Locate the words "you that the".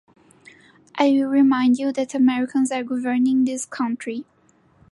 1.77-2.17